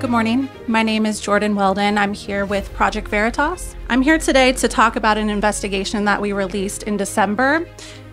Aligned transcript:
Good 0.00 0.10
morning. 0.10 0.48
My 0.68 0.84
name 0.84 1.06
is 1.06 1.20
Jordan 1.20 1.56
Weldon. 1.56 1.98
I'm 1.98 2.14
here 2.14 2.46
with 2.46 2.72
Project 2.72 3.08
Veritas. 3.08 3.74
I'm 3.88 4.00
here 4.00 4.16
today 4.16 4.52
to 4.52 4.68
talk 4.68 4.94
about 4.94 5.18
an 5.18 5.28
investigation 5.28 6.04
that 6.04 6.22
we 6.22 6.32
released 6.32 6.84
in 6.84 6.96
December. 6.96 7.68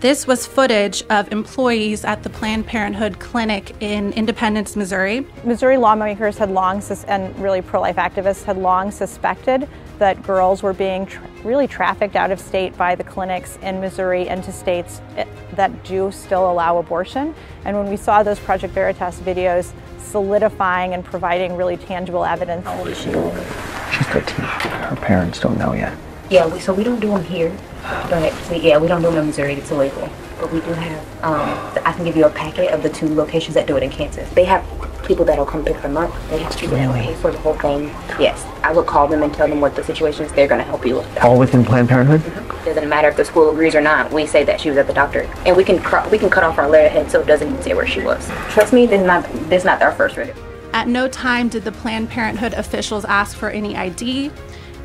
This 0.00 0.26
was 0.26 0.46
footage 0.46 1.02
of 1.10 1.30
employees 1.30 2.06
at 2.06 2.22
the 2.22 2.30
Planned 2.30 2.66
Parenthood 2.66 3.18
clinic 3.18 3.74
in 3.82 4.14
Independence, 4.14 4.74
Missouri. 4.74 5.26
Missouri 5.44 5.76
lawmakers 5.76 6.38
had 6.38 6.50
long, 6.50 6.82
and 7.06 7.38
really 7.38 7.60
pro 7.60 7.82
life 7.82 7.96
activists 7.96 8.44
had 8.44 8.56
long 8.56 8.90
suspected 8.90 9.68
that 9.98 10.22
girls 10.22 10.62
were 10.62 10.72
being 10.72 11.04
tra 11.04 11.28
really 11.44 11.66
trafficked 11.66 12.16
out 12.16 12.30
of 12.30 12.40
state 12.40 12.74
by 12.78 12.94
the 12.94 13.04
clinics 13.04 13.58
in 13.60 13.78
Missouri 13.78 14.26
into 14.26 14.50
states 14.50 15.02
eh, 15.18 15.26
that 15.52 15.84
do 15.84 16.10
still 16.10 16.50
allow 16.50 16.78
abortion. 16.78 17.34
And 17.66 17.76
when 17.76 17.90
we 17.90 17.98
saw 17.98 18.22
those 18.22 18.40
Project 18.40 18.72
Veritas 18.72 19.20
videos 19.20 19.74
solidifying 19.98 20.94
and 20.94 21.04
providing 21.04 21.58
really 21.58 21.76
tangible 21.76 22.24
evidence. 22.24 22.64
How 22.64 22.78
old 22.78 22.88
is 22.88 22.96
she? 22.96 23.10
She's 23.10 24.06
13. 24.06 24.46
Her 24.46 24.96
parents 24.96 25.40
don't 25.40 25.58
know 25.58 25.74
yet. 25.74 25.94
Yeah, 26.30 26.46
we, 26.46 26.60
so 26.60 26.72
we 26.72 26.84
don't 26.84 27.00
do 27.00 27.08
them 27.08 27.24
here. 27.24 27.56
But 27.82 28.32
so 28.44 28.54
yeah, 28.54 28.78
we 28.78 28.86
don't 28.86 29.02
do 29.02 29.08
them 29.08 29.18
in 29.18 29.26
Missouri. 29.26 29.54
It's 29.54 29.70
illegal. 29.72 30.08
But 30.38 30.52
we 30.52 30.60
do 30.60 30.72
have. 30.72 31.24
Um, 31.24 31.82
I 31.84 31.92
can 31.92 32.04
give 32.04 32.16
you 32.16 32.24
a 32.24 32.30
packet 32.30 32.72
of 32.72 32.84
the 32.84 32.88
two 32.88 33.12
locations 33.12 33.54
that 33.54 33.66
do 33.66 33.76
it 33.76 33.82
in 33.82 33.90
Kansas. 33.90 34.30
They 34.30 34.44
have 34.44 34.64
people 35.04 35.24
that'll 35.24 35.44
come 35.44 35.64
pick 35.64 35.82
them 35.82 35.96
up. 35.96 36.12
They 36.28 36.38
have 36.38 36.56
people 36.56 36.76
really? 36.76 37.00
that 37.00 37.04
pay 37.04 37.14
for 37.16 37.32
the 37.32 37.38
whole 37.38 37.54
thing. 37.54 37.88
Yes, 38.20 38.46
I 38.62 38.72
would 38.72 38.86
call 38.86 39.08
them 39.08 39.24
and 39.24 39.34
tell 39.34 39.48
them 39.48 39.60
what 39.60 39.74
the 39.74 39.82
situation 39.82 40.24
is. 40.24 40.32
They're 40.32 40.46
going 40.46 40.60
to 40.60 40.64
help 40.64 40.86
you 40.86 40.96
with 40.96 41.14
that. 41.16 41.24
All 41.24 41.36
within 41.36 41.64
Planned 41.64 41.88
Parenthood. 41.88 42.20
Mm-hmm. 42.20 42.64
Doesn't 42.64 42.88
matter 42.88 43.08
if 43.08 43.16
the 43.16 43.24
school 43.24 43.50
agrees 43.50 43.74
or 43.74 43.80
not. 43.80 44.12
We 44.12 44.24
say 44.24 44.44
that 44.44 44.60
she 44.60 44.68
was 44.68 44.78
at 44.78 44.86
the 44.86 44.94
doctor, 44.94 45.22
and 45.46 45.56
we 45.56 45.64
can 45.64 45.80
cr- 45.82 46.08
we 46.10 46.18
can 46.18 46.30
cut 46.30 46.44
off 46.44 46.58
our 46.58 46.68
letterhead 46.68 47.10
so 47.10 47.20
it 47.20 47.26
doesn't 47.26 47.48
even 47.48 47.60
say 47.62 47.74
where 47.74 47.88
she 47.88 48.02
was. 48.02 48.24
Trust 48.50 48.72
me, 48.72 48.86
this 48.86 49.00
is 49.00 49.06
not 49.06 49.24
this 49.48 49.62
is 49.62 49.64
not 49.64 49.82
our 49.82 49.92
first 49.92 50.16
rodeo. 50.16 50.34
At 50.72 50.86
no 50.86 51.08
time 51.08 51.48
did 51.48 51.64
the 51.64 51.72
Planned 51.72 52.08
Parenthood 52.08 52.54
officials 52.54 53.04
ask 53.06 53.36
for 53.36 53.50
any 53.50 53.76
ID. 53.76 54.30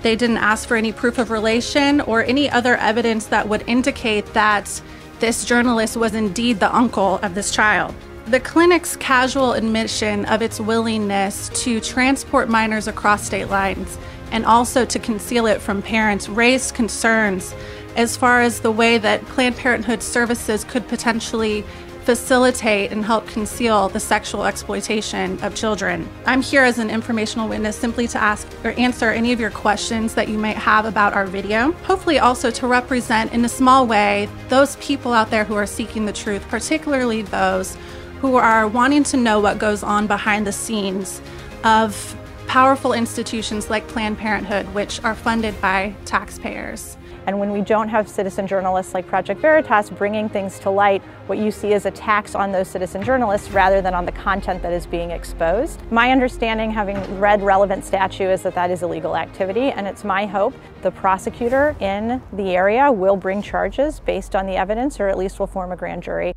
They 0.01 0.15
didn't 0.15 0.37
ask 0.37 0.67
for 0.67 0.77
any 0.77 0.91
proof 0.91 1.17
of 1.17 1.31
relation 1.31 2.01
or 2.01 2.23
any 2.23 2.49
other 2.49 2.75
evidence 2.77 3.25
that 3.27 3.47
would 3.47 3.63
indicate 3.67 4.25
that 4.33 4.81
this 5.19 5.45
journalist 5.45 5.97
was 5.97 6.13
indeed 6.13 6.59
the 6.59 6.75
uncle 6.75 7.19
of 7.23 7.35
this 7.35 7.51
child. 7.51 7.93
The 8.27 8.39
clinic's 8.39 8.95
casual 8.95 9.53
admission 9.53 10.25
of 10.25 10.41
its 10.41 10.59
willingness 10.59 11.49
to 11.63 11.79
transport 11.79 12.49
minors 12.49 12.87
across 12.87 13.23
state 13.25 13.49
lines 13.49 13.97
and 14.31 14.45
also 14.45 14.83
to 14.85 14.99
conceal 14.99 15.45
it 15.45 15.61
from 15.61 15.81
parents 15.81 16.27
raised 16.27 16.73
concerns 16.73 17.53
as 17.95 18.17
far 18.17 18.41
as 18.41 18.59
the 18.59 18.71
way 18.71 18.97
that 18.97 19.23
Planned 19.27 19.55
Parenthood 19.55 20.03
services 20.03 20.63
could 20.63 20.87
potentially 20.87 21.63
facilitate 22.05 22.91
and 22.91 23.03
help 23.03 23.27
conceal 23.27 23.89
the 23.89 23.99
sexual 23.99 24.45
exploitation 24.45 25.41
of 25.43 25.55
children. 25.55 26.07
I'm 26.27 26.41
here 26.41 26.61
as 26.61 26.77
an 26.77 26.91
informational 26.91 27.49
witness 27.49 27.75
simply 27.75 28.07
to 28.09 28.21
ask 28.21 28.47
or 28.63 28.69
answer 28.71 29.09
any 29.09 29.33
of 29.33 29.39
your 29.39 29.49
questions 29.49 30.13
that 30.13 30.29
you 30.29 30.37
might 30.37 30.55
have 30.55 30.85
about 30.85 31.13
our 31.13 31.25
video. 31.25 31.71
Hopefully, 31.83 32.19
also 32.19 32.51
to 32.51 32.67
represent 32.67 33.33
in 33.33 33.43
a 33.43 33.49
small 33.49 33.87
way 33.87 34.29
those 34.49 34.75
people 34.75 35.13
out 35.13 35.31
there 35.31 35.43
who 35.43 35.55
are 35.55 35.65
seeking 35.65 36.05
the 36.05 36.13
truth, 36.13 36.47
particularly 36.47 37.23
those 37.23 37.75
who 38.21 38.35
are 38.35 38.67
wanting 38.67 39.03
to 39.03 39.17
know 39.17 39.39
what 39.39 39.57
goes 39.57 39.81
on 39.81 40.05
behind 40.05 40.45
the 40.45 40.51
scenes 40.51 41.21
of 41.63 42.15
powerful 42.47 42.93
institutions 42.93 43.69
like 43.69 43.87
Planned 43.87 44.17
Parenthood, 44.17 44.65
which 44.73 45.03
are 45.03 45.15
funded 45.15 45.59
by 45.61 45.95
taxpayers. 46.05 46.97
And 47.27 47.39
when 47.39 47.51
we 47.51 47.61
don't 47.61 47.89
have 47.89 48.07
citizen 48.07 48.45
journalists 48.45 48.93
like 48.93 49.07
Project 49.07 49.41
Veritas 49.41 49.89
bringing 49.89 50.29
things 50.29 50.59
to 50.59 50.69
light, 50.69 51.01
what 51.25 51.39
you 51.39 51.49
see 51.49 51.73
is 51.73 51.87
attacks 51.87 52.35
on 52.35 52.51
those 52.51 52.67
citizen 52.67 53.01
journalists 53.03 53.49
rather 53.49 53.81
than 53.81 53.95
on 53.95 54.05
the 54.05 54.11
content 54.11 54.61
that 54.61 54.71
is 54.71 54.85
being 54.85 55.09
exposed. 55.09 55.81
My 55.91 56.11
understanding, 56.11 56.69
having 56.69 56.97
read 57.19 57.41
relevant 57.41 57.83
statute, 57.83 58.29
is 58.29 58.43
that 58.43 58.53
that 58.53 58.69
is 58.69 58.83
illegal 58.83 59.17
activity, 59.17 59.71
and 59.71 59.87
it's 59.87 60.03
my 60.03 60.27
hope 60.27 60.53
the 60.83 60.91
prosecutor 60.91 61.75
in 61.79 62.21
the 62.33 62.55
area 62.55 62.91
will 62.91 63.17
bring 63.17 63.41
charges 63.41 64.01
based 64.01 64.35
on 64.35 64.45
the 64.45 64.55
evidence, 64.55 64.99
or 64.99 65.07
at 65.07 65.17
least 65.17 65.39
will 65.39 65.47
form 65.47 65.71
a 65.71 65.75
grand 65.75 66.03
jury. 66.03 66.34